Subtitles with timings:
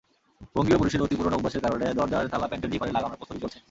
[0.55, 3.59] বঙ্গীয় পুরুষের অতি পুরোনো অভ্যাসের কারণে দরজার তালা প্যান্টের জিপারে লাগানোর প্রস্তুতি চলছে।